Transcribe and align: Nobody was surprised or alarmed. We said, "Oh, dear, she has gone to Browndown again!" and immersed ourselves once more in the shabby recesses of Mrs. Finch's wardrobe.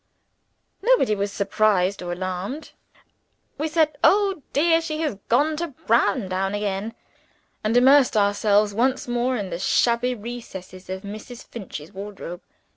Nobody 0.81 1.13
was 1.13 1.31
surprised 1.31 2.01
or 2.01 2.11
alarmed. 2.13 2.71
We 3.59 3.67
said, 3.67 3.99
"Oh, 4.03 4.41
dear, 4.51 4.81
she 4.81 5.01
has 5.01 5.19
gone 5.29 5.55
to 5.57 5.67
Browndown 5.85 6.55
again!" 6.55 6.95
and 7.63 7.77
immersed 7.77 8.17
ourselves 8.17 8.73
once 8.73 9.07
more 9.07 9.37
in 9.37 9.51
the 9.51 9.59
shabby 9.59 10.15
recesses 10.15 10.89
of 10.89 11.03
Mrs. 11.03 11.45
Finch's 11.45 11.91
wardrobe. 11.93 12.41